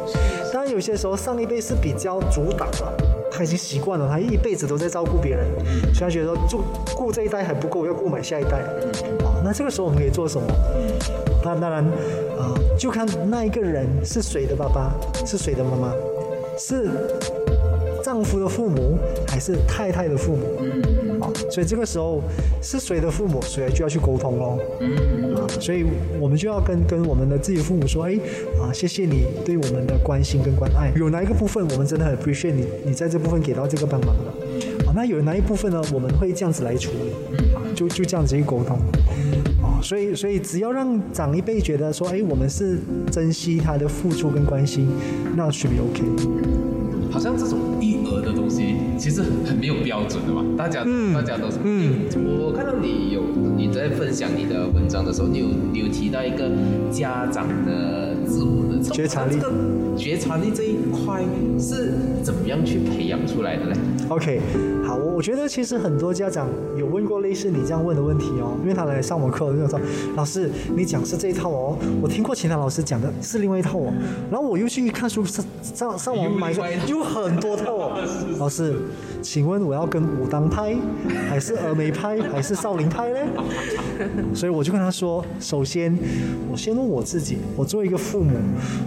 [0.53, 2.93] 当然有些时候上一辈是比较主导的，
[3.33, 5.45] 他已经习惯了，他一辈子都在照顾别人，
[5.93, 6.61] 所以他觉得就
[6.95, 8.59] 顾这一代还不够，要顾买下一代。
[9.25, 10.47] 啊，那这个时候我们可以做什么？
[11.43, 11.83] 那当然，
[12.37, 14.93] 呃，就看那一个人是谁的爸爸，
[15.25, 15.93] 是谁的妈妈，
[16.57, 16.89] 是。
[18.03, 18.97] 丈夫的父母
[19.29, 20.59] 还是太太的父母？
[21.45, 22.21] 啊，所以这个时候
[22.61, 24.57] 是谁的父母，谁就要去沟通喽。
[25.35, 25.85] 啊，所以
[26.19, 28.17] 我们就要跟跟我们的自己父母说，哎，
[28.61, 30.91] 啊，谢谢你对我们的关心跟关爱。
[30.95, 34.87] 有哪一个部分我们真的很 appreciate 你，你在这部分给到这个帮忙的。
[34.87, 35.81] 啊，那有哪一部分呢？
[35.93, 37.35] 我们会这样子来处理。
[37.53, 38.77] 啊，就就这样子去沟通。
[39.61, 42.79] 啊，所以所以只要让长一辈觉得说，哎，我们是
[43.11, 44.87] 珍惜他的付出跟关心，
[45.35, 46.82] 那 should be OK。
[47.13, 51.57] 好像这种育儿的东西，其实很没有标准的嘛，大家大家都是。
[51.63, 53.21] 嗯，我看到你有
[53.55, 56.49] 你在分享你的文章的时候，你有你有提到一个
[56.91, 59.53] 家长的自我的觉察力，这个
[59.95, 61.23] 觉察力这一块
[61.59, 63.75] 是怎么样去培养出来的呢
[64.09, 64.41] ？OK，
[64.93, 69.79] 好，我我觉得其实很多家长有问过类似你这样问的问题哦，因为他来上我课，就说
[70.15, 73.91] 老师你讲是这一套哦，我听过其他老师讲的是另外一套哦，
[74.29, 77.03] 然后我又去看书上上上网买个又。
[77.13, 77.91] 很多套哦，
[78.39, 78.73] 老师，
[79.21, 80.75] 请问我要跟武当派，
[81.29, 83.19] 还是峨眉派，还是少林派呢？
[84.33, 85.95] 所以我就跟他说，首先
[86.51, 88.31] 我先问我自己，我作为一个父母，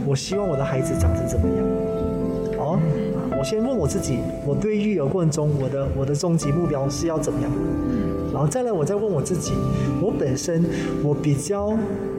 [0.04, 1.64] 我希望我的孩子长成怎么样？
[2.58, 3.05] 哦，我
[3.48, 7.48] 先问我自己，我对育儿过程中，我的我的终极目标是要怎么样？
[8.32, 9.52] 然后再来，我再问我自己，
[10.02, 10.64] 我本身
[11.04, 11.72] 我比较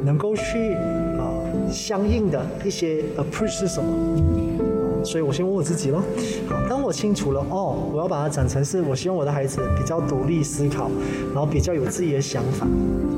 [0.05, 0.71] 能够去
[1.19, 1.27] 啊
[1.69, 4.66] 相应的一些 approach 是什么？
[5.07, 6.03] 所以我先问我自己咯。
[6.49, 10.91] 好，当我清楚了哦，我要把它讲成是我希望我的孩子比较独立思考，
[11.33, 12.67] 然后比较有自己的想法。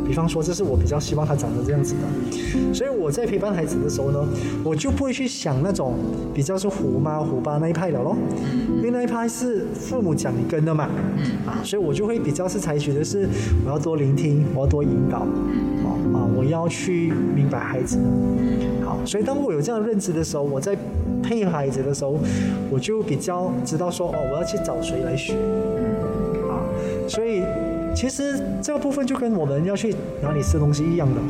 [0.06, 2.74] 比方说，这是我比较希望他长成这样子的。
[2.74, 4.24] 所以我在陪伴孩子的时候呢，
[4.64, 5.96] 我就不会去想那种
[6.34, 8.16] 比较是虎妈虎爸那一派的咯，
[8.78, 10.86] 因为那一派是父母讲你跟的嘛。
[11.48, 13.28] 啊，所以我就会比较是采取的是
[13.66, 15.20] 我要多聆听，我要多引导。
[15.20, 17.98] 啊，我要去明白孩子。
[18.84, 20.78] 好，所以当我有这样认知的时候，我在。
[21.30, 22.18] 配孩子的时候，
[22.72, 25.34] 我就比较知道说哦，我要去找谁来学，
[26.50, 26.66] 啊，
[27.08, 27.44] 所以
[27.96, 31.22] 其实这个部分就跟我们要去哪里吃东西一样的。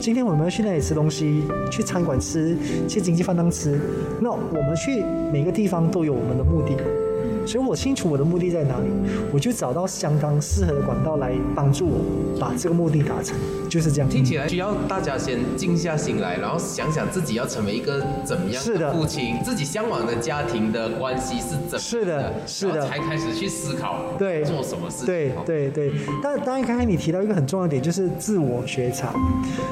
[0.00, 1.42] 今天我们要去哪里吃东西？
[1.70, 2.56] 去餐馆吃，
[2.88, 3.78] 去经济饭堂吃。
[4.18, 7.03] 那我们去每个地方都有我们的目的。
[7.46, 8.88] 所以我清楚我的目的在哪里，
[9.32, 13.36] 我就找到相当适合的管道来帮助我把这个目的达成，
[13.68, 14.08] 就是这样。
[14.08, 25.06] 听起来需要大家先静下心来，然后想想自己要成为一个怎么样的父亲，自己向往的家庭的关系是怎么，是的，是的，才开始去思考对做什么事情。
[25.06, 25.92] 对对对。
[26.22, 29.12] 但当然，刚才你提到一个很重要的点，就是自我觉察。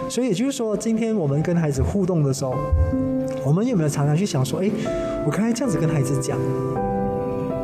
[0.09, 2.55] 所以也就是说，今天我们跟孩子互动的时候，
[3.45, 4.71] 我们有没有常常去想说，哎，
[5.25, 6.39] 我刚才这样子跟孩子讲。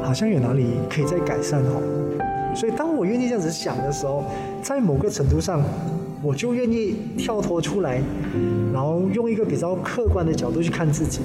[0.09, 1.83] 好像有哪里可以再改善哦，
[2.57, 4.25] 所以当我愿意这样子想的时候，
[4.63, 5.63] 在某个程度上，
[6.23, 8.01] 我就愿意跳脱出来，
[8.73, 11.21] 然后用一个比较客观的角度去看自己。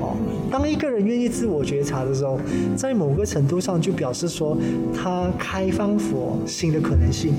[0.00, 0.16] 哦，
[0.50, 2.36] 当一个人愿意自我觉察的时候，
[2.74, 4.58] 在某个程度上就表示说
[4.92, 7.32] 他开放佛新的可能性，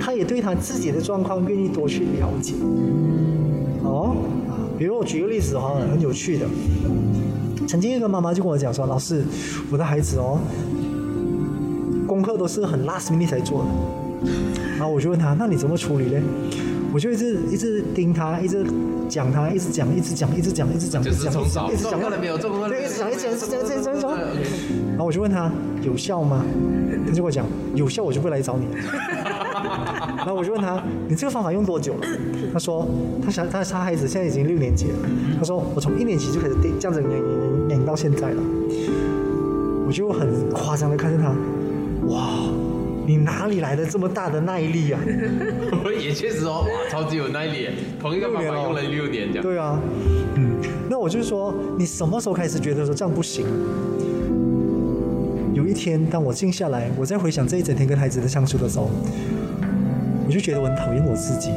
[0.00, 2.54] 他也对他自己的状况愿意多去了解。
[3.82, 4.16] 哦，
[4.78, 6.46] 比如我举个例子哈，很有趣的。
[7.66, 9.24] 曾经一个妈妈就跟我讲说：“老师，
[9.70, 10.38] 我的孩子哦，
[12.06, 14.30] 功课都是很 last minute 才做的。”
[14.78, 16.20] 然后我就问他：“那你怎么处理呢？”
[16.94, 18.64] 我就一直一直盯他，一直
[19.08, 22.38] 讲他，一直讲，一直讲，一直讲，一直讲，一直讲，一直讲，到了没有？
[22.38, 24.16] 对，一直讲，一直讲，一直讲，一直讲，一直讲。
[24.90, 25.50] 然后我就问他
[25.82, 26.44] ：“有效吗？”
[27.04, 28.66] 他就跟我讲：“有效，我就不来找你。”
[30.16, 32.06] 然后我就问他：“你这个方法用多久了？”
[32.52, 32.86] 他说
[33.24, 34.94] ：“他想他他孩子现在已经六年级了。”
[35.38, 38.42] 他说：“我从一年级就开始这样子演演演到现在了。”
[39.86, 41.32] 我就很夸张的看着他
[42.08, 42.28] ：“哇，
[43.06, 45.00] 你哪里来的这么大的耐力啊？”
[46.00, 47.68] 也确实哦，哇，超级有耐力，
[48.00, 49.42] 同一个方法用了六年这样。
[49.42, 49.80] 对啊，
[50.34, 50.56] 嗯，
[50.90, 53.46] 那我就说，你什么时候开始觉得说这样不行？
[55.54, 58.90] 有一天，当我静下来，我在回想这一整天跟孩子的相处的时候。
[60.26, 61.52] 我就觉得我很讨厌我自己，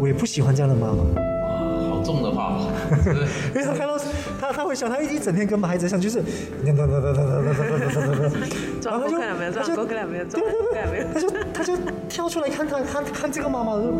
[0.00, 1.02] 我也不喜欢这样的妈妈。
[1.02, 2.56] 哇，好重的话，
[3.52, 3.98] 因为他看到
[4.40, 6.20] 他他会想，他一整天跟孩子相处，就是
[6.64, 8.36] 哒哒哒哒哒哒哒哒哒哒，
[8.84, 9.18] 然后他就
[9.52, 10.24] 他就对对
[10.72, 11.76] 对，他就他就
[12.08, 13.92] 跳出来看看看看这个妈妈，说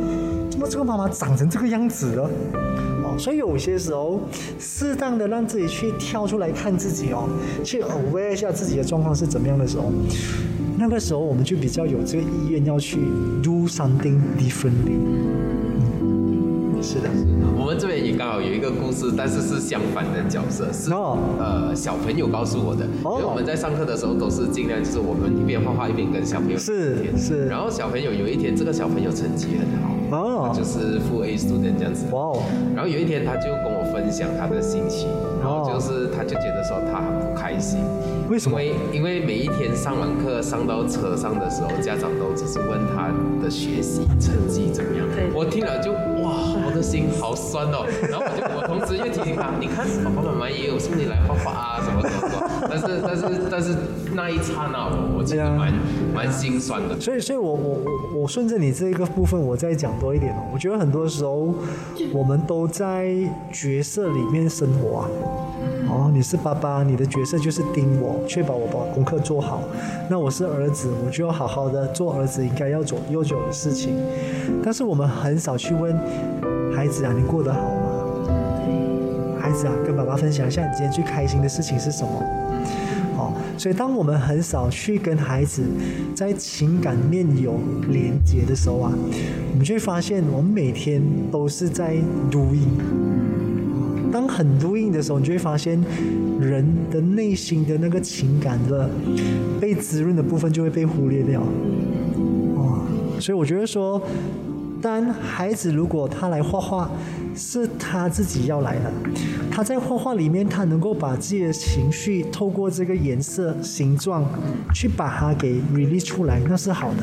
[0.51, 2.31] 怎么这个妈妈长成这个样子了？
[3.03, 4.21] 哦，所以有些时候
[4.59, 7.29] 适当的让自己去跳出来看自己哦，
[7.65, 9.91] 去 aware 一下自己的状况是怎么样的时候。
[10.81, 12.97] 那个时候我们就比较有这个意愿要去
[13.43, 14.97] do something differently。
[16.81, 17.11] 是的。
[17.55, 22.87] 我们这边也刚好有一个故事，但是是相反的角色，是呃小朋友告诉我的。
[22.87, 27.45] 因为我们在上课的时候都是尽量就是我们一边画画一边跟小朋友是是。
[27.47, 32.07] 然后小朋友有一天，这个小朋友成绩很好，哦，就是负 A student 这样子。
[32.11, 32.43] 哇哦。
[32.75, 35.09] 然后有一天他就跟我分享他的心情，
[35.41, 37.81] 然后就是他就觉得说他很不开心。
[38.29, 38.63] 为什么？
[38.63, 43.09] 因为因为每一天上完课上到车上的时候，家长都只是问他
[43.43, 45.07] 的学习成绩怎么样。
[45.33, 47.89] 我听了就哇，我的心好酸哦。
[48.09, 52.60] 然后我就我同时又提醒他，你看爸爸妈妈也有送你来画画啊，什么什么。
[52.71, 53.75] 但是 但是但是
[54.15, 55.73] 那一刹那，我我觉得蛮
[56.15, 56.99] 蛮心酸的。
[57.01, 57.79] 所以所以我我
[58.15, 60.43] 我我顺着你这个部分，我再讲多一点哦。
[60.55, 61.53] 我觉得很多时候
[62.15, 63.13] 我们都在
[63.53, 65.09] 角色里面生活啊。
[65.89, 69.61] 哦，你是爸爸，你的角色就是盯我，确保我把功课做好。
[70.09, 73.97] 那我是儿子，我就要好好的做儿子应该要做悠久的事情。
[74.63, 75.93] 但是我们很少去问
[76.73, 77.91] 孩子啊，你过得好吗？
[79.41, 82.23] 孩子啊，跟爸爸分享一下你今天最开心的事情是什么？
[83.57, 85.63] 所以当我们很少去跟孩子
[86.15, 88.93] 在情感面有连接的时候啊，
[89.53, 91.97] 我们就会发现我们每天都是在
[92.31, 92.69] doing。
[94.13, 95.81] 当很 doing 的时候，你就会发现
[96.41, 98.91] 人的内心的那个情感的
[99.61, 101.41] 被滋润的部分就会被忽略掉。
[101.41, 102.83] 哦，
[103.21, 104.03] 所以我觉得说，
[104.83, 106.91] 当孩子如果他来画画，
[107.41, 108.93] 是他自己要来的，
[109.51, 114.31] 他在画画里面，他能够把自己的情绪透过这个颜色、形状
[114.75, 117.03] 去把它给 release 出来，那是好的。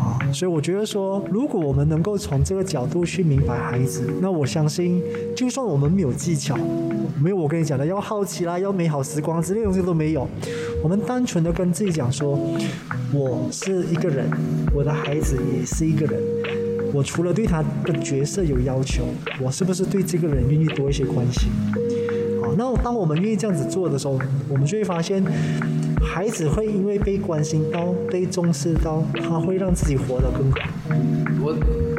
[0.00, 5.00] 啊所以我觉得说，如果我们能够从这个角度去明白孩子，那我相信，
[5.34, 6.58] 就算我们没有技巧，
[7.22, 10.28] 没有我跟你讲的要好奇啦，要美好时光之类东西都没有，
[10.82, 12.38] 我们单纯的跟自己讲说，
[13.14, 14.28] 我是一个人，
[14.74, 16.20] 我的孩子也是一个人，
[16.92, 19.04] 我除了对他的角色有要求，
[19.40, 21.50] 我是不是对这个人愿意多一些关心？
[22.42, 25.22] 好，那当我们愿意这样子做的时候，我们就会发现。
[26.00, 30.58] 孩子会因为被关心到、被重视到，他会让自己活得更好。
[31.42, 31.54] 我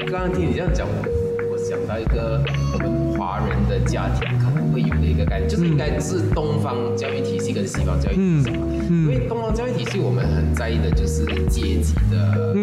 [0.09, 2.41] 刚刚听你这样讲，我我想到一个
[2.73, 8.65] 我们华人的家庭可能会有的一个概念，就是应该是东方教育体系跟西方教育体系嘛。
[8.89, 12.53] 因为东方教育体系我们很在意的就是阶级的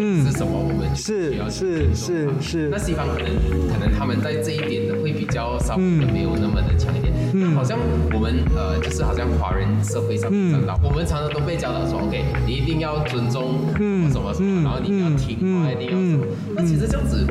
[0.00, 2.68] 是什么，我们是是是是。
[2.70, 3.28] 那西方可能
[3.68, 7.12] 可能他们在这一点的会比较稍微没有那么的强一点。
[7.32, 7.78] 嗯，好像
[8.12, 16.26] 我们呃，就是好像华人社会上讲到，我们常常都被教导说，OK，你一定要尊重什么什么什么，然后你要听话，一定要什么。
[16.54, 17.26] 那其实这样子，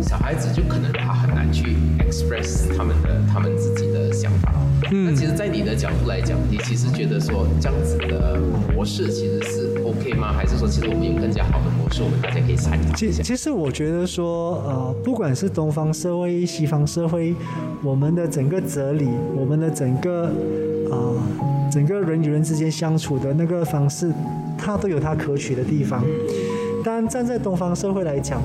[0.00, 4.54] 小孩子就可能他很难去 express 他们的他们自己的想法。
[4.90, 8.38] 那其实，在你的角度来讲，你其实觉得说这样子的
[8.72, 10.32] 模式其实是 OK 吗？
[10.32, 17.34] 还是说，其实我们有更加好的模式，我们大家可以参考其实其实我觉得说，呃，不管是东方社会、西方社会，
[17.82, 20.26] 我们的整个哲理，我们的整个
[20.90, 21.14] 啊，
[21.70, 24.12] 整个人与人之间相处的那个方式，
[24.56, 26.04] 它都有它可取的地方。
[26.84, 28.40] 但站在东方社会来讲，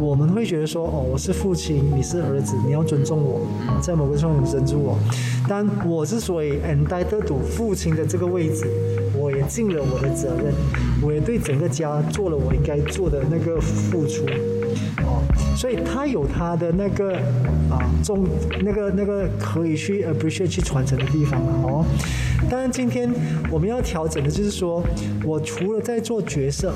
[0.00, 3.40] 我们会觉得说，哦，我是父亲，你是儿子，你要尊重我，
[3.80, 4.98] 在某个地方尊重我。
[5.46, 8.66] 但我之所以 entitled 父亲的这个位置，
[9.26, 10.54] 我也尽了我的责任，
[11.02, 14.24] 我也对整个家做了我应该做的那个付出。
[14.98, 15.22] 哦，
[15.56, 17.16] 所以他有他的那个
[17.70, 18.26] 啊重
[18.62, 21.84] 那个那个可以去 appreciate 去传承的地方哦。
[22.50, 23.10] 当然，今天
[23.50, 24.82] 我们要调整的就是说，
[25.24, 26.72] 我除了在做角色。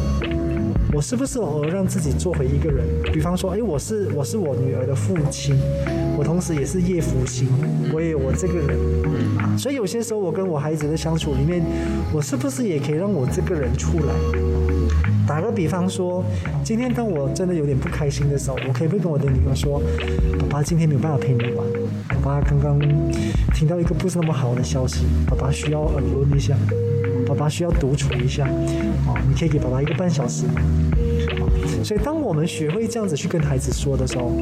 [0.93, 2.85] 我是不是偶尔让自己做回一个人？
[3.13, 5.57] 比方说，哎，我是我是我女儿的父亲，
[6.19, 7.47] 我同时也是叶福星，
[7.95, 8.77] 我也有我这个人。
[9.57, 11.63] 所以有些时候我跟我孩子的相处里面，
[12.13, 14.13] 我是不是也可以让我这个人出来？
[15.31, 16.25] 打个比方说，
[16.65, 19.81] 今天当我真的有点不开心的时候，我可以不跟我的女儿说，
[20.41, 21.65] 爸爸今天没有办法陪你玩，
[22.09, 22.77] 爸爸刚刚
[23.55, 26.57] 听到一个不是那么好的消息，爸爸需要耳闻一下。
[27.29, 28.45] 爸爸需要独处一下，
[29.07, 30.47] 哦，你可以给爸爸一个半小时。
[31.85, 34.33] 所以，当我们学会这样子去跟孩子说的时候，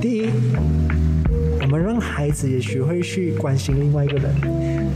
[0.00, 0.30] 第一，
[1.68, 4.32] 们让孩子也学会去关心另外一个人；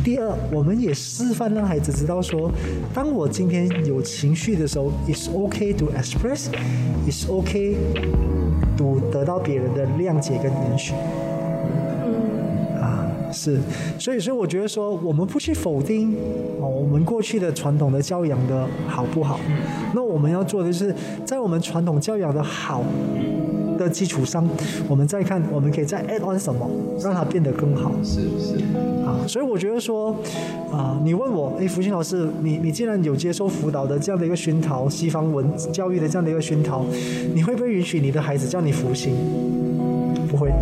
[0.03, 2.51] 第二，我们也示范让孩子知道说，
[2.95, 7.77] 当我今天有情绪的时候，it's okay to express，it's okay
[8.77, 10.95] to 得到别人的谅解跟允许。
[13.35, 13.59] 是，
[13.99, 16.15] 所以，所以我觉得说，我们不去否定
[16.61, 19.41] 哦，我们过去的传统的教养的好不好？
[19.95, 22.85] 那我们要做的就是，在我们传统教养的好
[23.79, 24.47] 的基础上，
[24.89, 26.69] 我们再看我们可以再 add on 什么，
[27.03, 27.93] 让它变得更好。
[28.03, 28.57] 是是
[29.05, 30.17] 啊，所以我觉得说，
[30.71, 36.85] 啊，你问我，哎，福星老师，你你既然有接受辅导的这样的一个熏陶，西方文教育的这样的一个熏陶，
[37.35, 39.15] 你会不会允许你的孩子叫你福星？
[40.33, 40.51] 不会。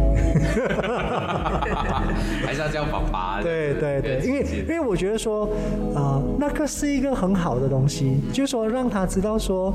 [2.45, 3.41] 还是要叫爸爸。
[3.41, 5.49] 对对对，因为因为我觉得说，
[5.95, 9.73] 啊，那个是一个很好的东西，就是说让他知道说，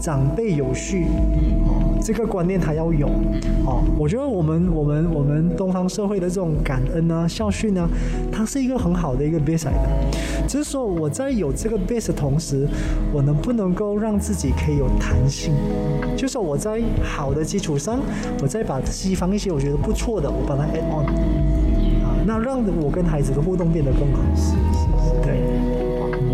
[0.00, 1.04] 长辈有序，
[1.66, 3.06] 哦，这个观念他要有，
[3.64, 7.88] 哦，我觉得我们我们我们东方社会的这种感恩啊、孝训啊，
[8.32, 9.72] 它是一个很好的一个 base 的，
[10.48, 12.66] 只是说我在有这个 base 的同时，
[13.12, 15.54] 我能不能够让自己可以有弹性，
[16.16, 18.00] 就是说我在好的基础上，
[18.42, 21.06] 我再把西方一些我觉得不错的，我把它 add on，
[22.04, 24.22] 啊，那让我跟孩子的互动变得更好。
[24.34, 25.40] 是是是，对，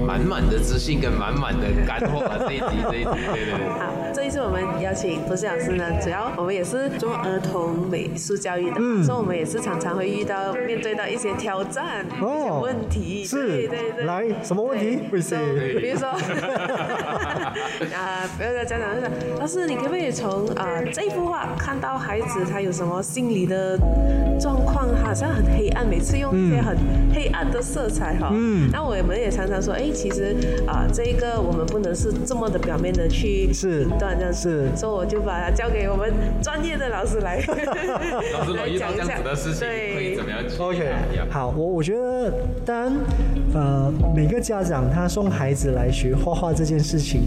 [0.07, 2.38] 满满的自信跟满满的干货啊！
[2.46, 4.23] 这一集这一集，对对对。
[4.35, 13.25] 好，这一次我们邀请博士老师呢，主要我们也是做儿童美术教育的，所以我们也是常常会遇到面对到一些挑战、一些问题。
[13.25, 14.05] 是，对对对。
[14.05, 14.99] 来，什么问题？
[15.09, 15.16] 比
[15.88, 16.09] 如说，
[17.94, 23.79] 啊，比如说家长就说，老师，你可不可以从啊这幅画看到孩子他有什么心理的
[24.40, 24.75] 状况？
[25.05, 26.77] 好像很黑暗，每次用一些很
[27.14, 28.31] 黑暗的色彩哈。
[28.33, 28.68] 嗯。
[28.73, 30.35] 那我们也常常说，哎，其实
[30.66, 34.70] 啊，这个我们不能是这么的表面的去评断这样子。
[34.72, 34.76] 是。
[34.76, 37.37] 所以我就把它交给我们专业的老师来
[38.32, 40.92] 老师来讲一下的事情可以怎么样？OK。
[41.30, 42.32] 好，我我觉得，
[42.64, 42.92] 当然，
[43.54, 47.22] 呃，每个家长他送孩子来学画画这件事情，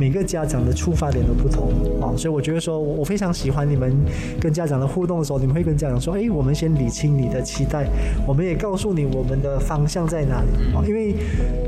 [0.00, 3.92] 每个家长的出发点都不同啊，所以我觉得说，我我非常喜欢你们
[4.40, 7.86] 跟家长的互动的时候，你们会跟家长说，哎，我们先理清你的期待，
[8.26, 11.14] 我们也告诉你我们的方向在哪里啊，因为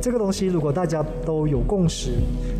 [0.00, 2.12] 这个东西如果大家都有共识，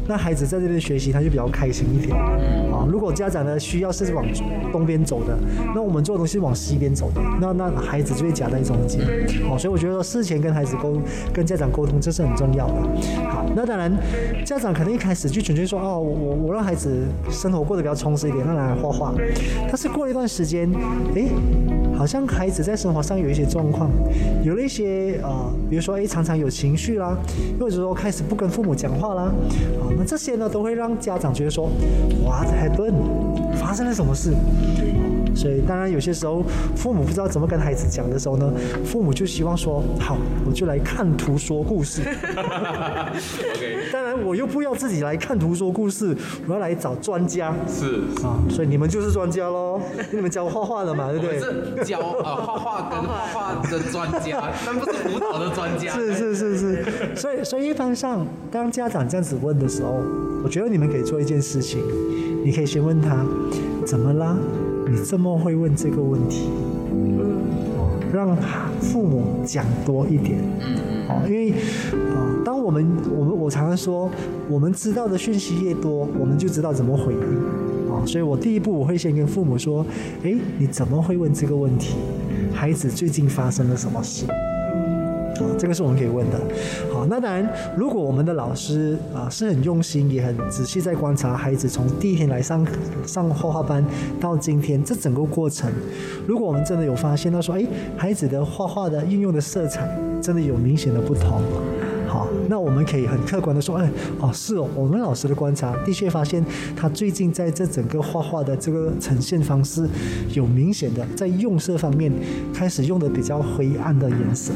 [0.07, 2.87] 那孩子在这边学习他就比较开心一点啊。
[2.91, 4.25] 如果家长的需要是往
[4.73, 5.37] 东边走的，
[5.75, 9.01] 那我们做的东西往西边走的，那那孩子就会夹在中间。
[9.49, 10.99] 好，所以我觉得事前跟孩子沟、
[11.33, 12.75] 跟家长沟通，这是很重要的。
[13.31, 13.93] 好，那当然，
[14.45, 19.15] 家长可能一开始就准确说，哦，我我让孩子生活过得比较充实一点，让他来画画。
[19.69, 20.71] 但是过了一段时间，
[21.15, 21.25] 哎，
[21.97, 23.91] 好像孩子在生活上有一些状况，
[24.45, 27.17] 有了一些呃，比如说哎，常常有情绪啦，
[27.59, 31.69] 或者说开始不跟父母讲话啦，啊，那这些呢，都会让家长觉得说
[32.23, 33.57] ，What happened？
[33.57, 34.35] 发生了什么事？
[35.35, 36.43] 所以，当然有些时候
[36.77, 38.53] 父母不知道怎么跟孩子讲的时候呢，
[38.85, 40.17] 父母就希望说：“好，
[40.47, 42.03] 我就来看图说故事。
[42.03, 43.91] ”OK。
[43.93, 46.17] 当然，我又不要自己来看图说故事，
[46.47, 47.55] 我要来找专家。
[47.69, 49.81] 是啊，所以你们就是专家喽，
[50.13, 51.39] 你们教画画的嘛，对不对？
[51.41, 55.93] 是教呃画画跟画画的专家， 但不是舞蹈的专家。
[55.95, 56.85] 是是是是。
[57.15, 60.01] 所以，所以一般上，当家长这样子问的时候，
[60.43, 61.81] 我觉得你们可以做一件事情，
[62.45, 63.25] 你可以先问他：
[63.87, 64.37] 怎么啦？
[64.87, 66.49] 你这么会问这个问题，
[66.93, 67.43] 嗯，
[68.13, 68.37] 让
[68.81, 70.39] 父母讲多一点，
[71.27, 71.51] 因为
[72.15, 74.11] 啊，当我们我们我常常说，
[74.49, 79.85] 我们知道的讯息越多，我们就知道怎么回应，啊，所以我第一步我会先跟父母说，
[80.23, 81.97] 诶，你怎么会问这个问题？
[82.53, 84.27] 孩子最近发生了什么事？
[85.59, 86.41] 这个是我们可以问的，
[86.93, 92.67] 好，那当然，如果我们的老师啊是很用心，也很仔细在观察孩子从第一天来上
[93.07, 93.85] 上画画班
[94.21, 95.71] 到今天这整个过程，
[96.27, 97.67] 如果我们真的有发现到说，哎，
[97.97, 99.89] 孩子的画画的运用的色彩
[100.21, 101.43] 真的有明显的不同。
[102.15, 106.45] 啊，那我们可以很客观的说，哎，哦，是哦，我们老师的观察的确发现，
[106.77, 109.89] 他最近在这整个画画的这个呈现方式，
[110.33, 112.13] 有明显的在用色方面
[112.55, 114.53] 开始用的比较灰暗的颜色。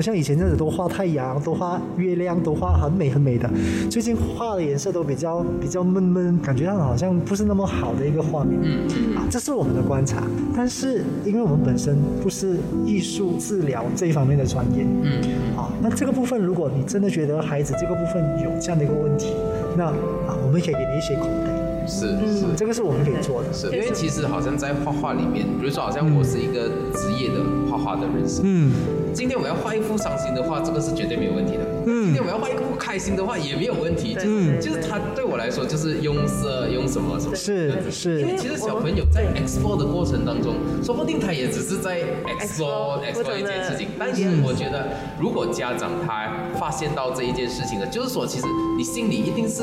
[0.00, 3.48] 像以前这样子都画太阳，都画月亮，都画很美很美的。
[3.90, 8.58] 最近画的颜色都比较比较闷闷，感觉上好像不是那么好的一个画面。
[8.62, 10.22] 嗯啊，这是我们的观察。
[10.56, 15.20] 但是因为我们本身不是艺术治疗这一方面的专业，嗯，
[15.56, 19.34] 啊，那这个部分如果你真的觉得孩子这个部分有这样的一个问题，
[19.76, 21.49] 那啊，我们可以给你一些口袋。
[21.90, 22.06] 是
[22.38, 23.52] 是，这个是我们可以做的。
[23.52, 28.72] 是因为其实好像在画画里面，比如说好像我是一个职业的画画的人士，嗯。
[29.12, 31.64] 今天我要画一幅伤心的画，这个是绝对没有问题的。
[31.86, 34.16] 嗯，今天我要画一个不开心的话也没有问题。
[34.22, 37.34] 嗯，就是他对我来说就是用色用什么什么。
[37.34, 38.20] 是是。
[38.20, 43.88] 因为其实小朋友在 explore 的过程当中，说不定他也只是在 explore explore 一件事情。
[43.98, 44.88] 但是我觉得，
[45.20, 49.62] 如果家长他发现到这一件事情了，就是说其实你心里一定是。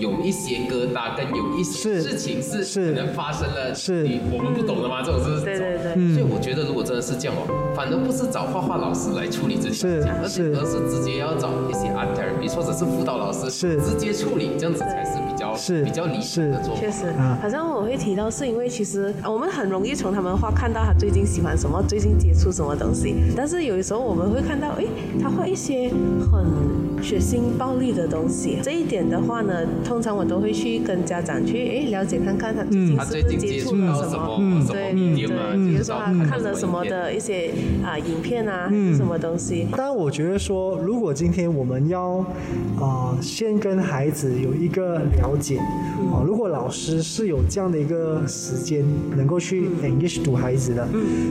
[0.00, 5.02] 有一些疙瘩，跟有一些事情是可能发生了，是你我们不懂的吗？
[5.04, 5.92] 这种是，对对对。
[6.16, 7.44] 所以我觉得，如果真的是这样哦，
[7.76, 13.80] 反而不是找画画老师来处理这些事情，而是而是直接要找一些 art therapist 或者是辅导老师，是。
[13.82, 15.18] 直接处理，这样子才是
[15.60, 16.80] 是比较理想的做法。
[16.80, 23.14] 确实啊，好像我会提到，是因为其实我们很容易从他们画看到他最近喜欢什么，最近接触什么东西。
[23.36, 24.84] 但是有的时候我们会看到，哎，
[25.22, 25.90] 他画一些
[26.32, 28.58] 很血腥暴力的东西。
[28.62, 29.52] 这一点的话呢，
[29.84, 37.50] 通常我都会去跟家长去哎了解看看他最近是不是接触触了什么么，什么对对，比如说他看了什么的一些
[37.84, 39.66] 啊影片啊，还是什么东西。
[39.72, 42.18] 当然，我觉得说，如果今天我们要
[42.78, 48.84] 啊、呃先跟孩子有一个了解，啊、如果老师是有这样的一个时间，
[49.16, 50.86] 能够去 engage 读孩子的，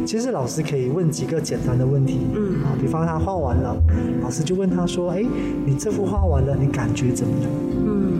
[0.05, 3.76] 其实老师可以问几个简单的问题，嗯，啊，比方他画完了，
[4.22, 5.24] 老师就问他说，哎，
[5.65, 7.51] 你这幅画完了，你感觉怎么样？
[7.86, 8.13] 嗯。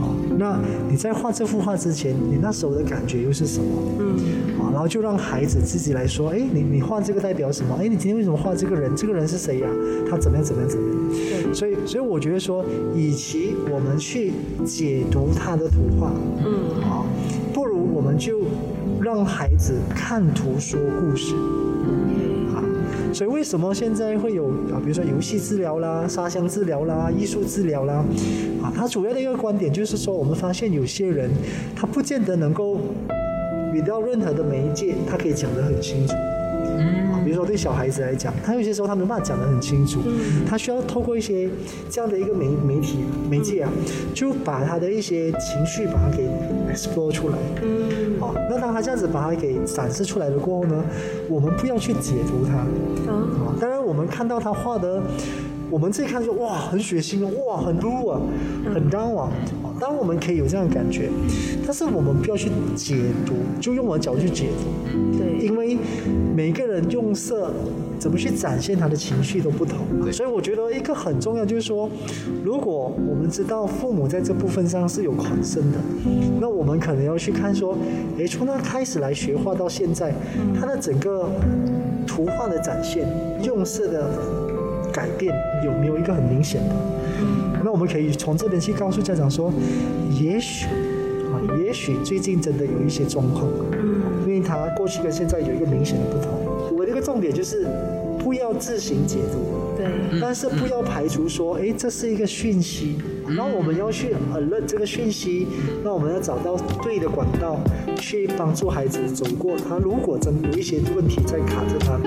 [0.00, 0.58] 哦，那
[0.90, 3.66] 你在画这幅画之前，你那时候的感觉又是什么？
[4.00, 4.16] 嗯。
[4.53, 7.76] 啊，然后就让孩子自己来说，哎，你你画这个代表什么？
[7.80, 8.90] 哎，你今天为什么画这个人？
[8.96, 9.68] 这个人是谁呀、
[10.10, 11.08] 他怎么样怎么样怎么样？
[11.10, 14.32] 对所以，所以我觉得说，与其我们去
[14.66, 16.10] 解读他的图画，
[16.44, 17.06] 嗯啊，
[17.52, 18.40] 不如我们就
[19.00, 21.36] 让孩子看图说故事。
[22.52, 22.58] 啊，
[23.12, 28.04] 所以为什么现在会有啊，比如说游戏治疗啦、沙箱治疗啦、艺术治疗啦，
[28.60, 31.30] 啊，它主要的一个观点就是说，我们发现有些人
[31.76, 32.80] 他不见得能够
[33.74, 36.14] 遇到任何的媒介，他可以讲得很清楚。
[36.14, 40.00] 啊，比如说对小孩子来讲，他有些时候他没办法讲得很清楚，
[40.48, 41.48] 他需要透过一些
[41.90, 42.98] 这样的一个媒媒体
[43.28, 43.70] 媒介啊，
[44.14, 46.28] 就把他的一些情绪把它给
[46.72, 47.38] explore 出来。
[47.62, 50.84] 嗯好，那当他这样子把它给展示出来了过后呢，
[51.28, 52.54] 我们不要去解读它。
[53.10, 55.02] 啊啊，当然我们看到他画的，
[55.74, 58.20] 我们自己看就哇很血腥啊，哇很怒啊，
[58.72, 59.32] 很 down 啊。
[59.64, 61.10] 啊当然我们可以有这样的感觉，
[61.66, 62.94] 但是我们不要去解
[63.26, 65.18] 读，就用我的角度去解读。
[65.18, 65.76] 对因为
[66.32, 67.52] 每个人用色
[67.98, 69.78] 怎么去展现他的情绪都不同，
[70.12, 71.90] 所以我觉得一个很重要就是说，
[72.44, 75.78] 如果我们知道父母在这部分上是有狂生的，
[76.40, 77.76] 那我们可能要去看说，
[78.16, 80.14] 诶，从他开始来学画到现在，
[80.56, 81.28] 他的整个
[82.06, 83.08] 图画的展现、
[83.42, 84.08] 用色的
[84.94, 85.34] 改变
[85.64, 86.74] 有没有一个很明显的？
[87.64, 89.52] 那我们可以从这边去告诉家长说，
[90.20, 93.50] 也许啊，也许最近真的有一些状况，
[94.26, 96.76] 因为他过去跟现在有一个明显的不同。
[96.76, 97.66] 我的一个重点就是
[98.18, 99.86] 不要自行解读，对
[100.20, 105.46] 但是不要排除说，哎，这是一个讯息，然后我们要去 alert 这个讯息，
[105.82, 107.58] 那我们要找到对的管道
[107.96, 109.78] 去帮助孩子走过他。
[109.78, 111.98] 如果真有一些问题在卡着他，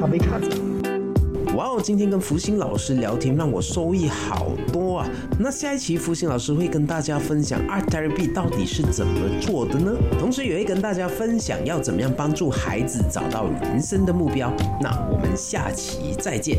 [0.00, 0.48] 他没卡着。
[1.56, 5.08] 哇哦，今天跟福星老师聊天，让我受益好多啊！
[5.38, 9.90] 那下一期福星老师会跟大家分享 Art Therapy 到底是怎么做的呢？
[10.20, 14.52] 同时也会跟大家分享要怎么样帮助孩子找到人生的目标。
[14.82, 16.58] 那我们下期再见。